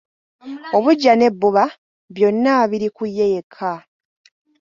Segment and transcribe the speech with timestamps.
[0.77, 1.65] Obuggya n'ebbuba
[2.15, 3.73] byonna biri ku ye yekka.